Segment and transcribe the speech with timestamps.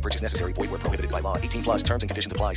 [0.00, 0.52] Purchase necessary.
[0.54, 1.36] Void where prohibited by law.
[1.36, 2.54] 18 plus terms and conditions apply.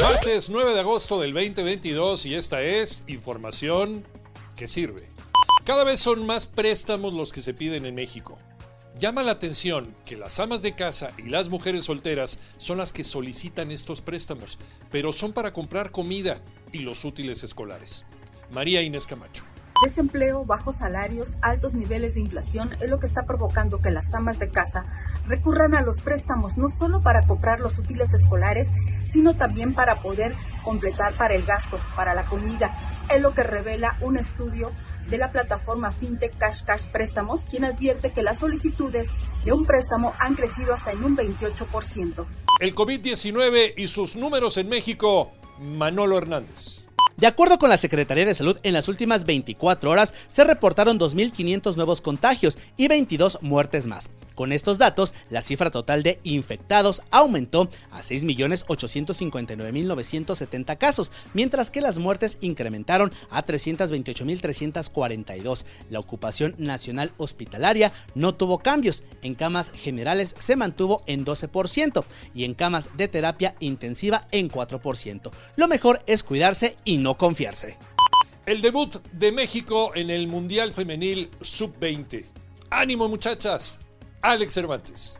[0.00, 4.04] Martes 9 de agosto del 2022 y esta es información
[4.56, 5.08] que sirve.
[5.64, 8.38] Cada vez son más préstamos los que se piden en México.
[8.98, 13.04] Llama la atención que las amas de casa y las mujeres solteras son las que
[13.04, 14.58] solicitan estos préstamos,
[14.90, 16.42] pero son para comprar comida
[16.72, 18.04] y los útiles escolares.
[18.50, 19.44] María Inés Camacho.
[19.82, 24.38] Desempleo, bajos salarios, altos niveles de inflación es lo que está provocando que las amas
[24.38, 24.86] de casa
[25.26, 28.68] recurran a los préstamos no solo para comprar los útiles escolares,
[29.04, 32.70] sino también para poder completar para el gasto, para la comida.
[33.12, 34.70] Es lo que revela un estudio
[35.10, 39.08] de la plataforma FinTech Cash Cash Préstamos, quien advierte que las solicitudes
[39.44, 42.24] de un préstamo han crecido hasta en un 28%.
[42.60, 46.86] El COVID-19 y sus números en México, Manolo Hernández.
[47.22, 51.76] De acuerdo con la Secretaría de Salud, en las últimas 24 horas se reportaron 2.500
[51.76, 54.10] nuevos contagios y 22 muertes más.
[54.34, 61.98] Con estos datos, la cifra total de infectados aumentó a 6.859.970 casos, mientras que las
[61.98, 65.64] muertes incrementaron a 328.342.
[65.90, 69.02] La ocupación nacional hospitalaria no tuvo cambios.
[69.22, 75.30] En camas generales se mantuvo en 12% y en camas de terapia intensiva en 4%.
[75.56, 77.78] Lo mejor es cuidarse y no confiarse.
[78.44, 82.24] El debut de México en el Mundial Femenil Sub-20.
[82.70, 83.78] ¡Ánimo muchachas!
[84.22, 85.18] Alex Cervantes.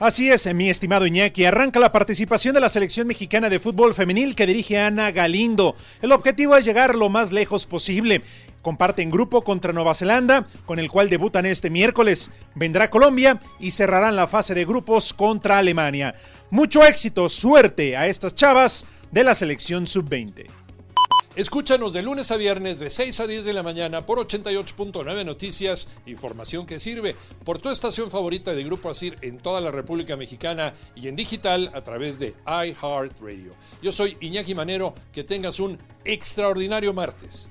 [0.00, 1.44] Así es, mi estimado Iñaki.
[1.44, 5.76] Arranca la participación de la selección mexicana de fútbol femenil que dirige Ana Galindo.
[6.02, 8.22] El objetivo es llegar lo más lejos posible.
[8.60, 12.30] Comparten grupo contra Nueva Zelanda, con el cual debutan este miércoles.
[12.54, 16.14] Vendrá Colombia y cerrarán la fase de grupos contra Alemania.
[16.50, 20.63] Mucho éxito, suerte a estas chavas de la selección sub-20.
[21.36, 25.88] Escúchanos de lunes a viernes de 6 a 10 de la mañana por 88.9 Noticias,
[26.06, 30.74] información que sirve, por tu estación favorita de Grupo Asir en toda la República Mexicana
[30.94, 33.50] y en digital a través de iHeartRadio.
[33.82, 37.50] Yo soy Iñaki Manero, que tengas un extraordinario martes.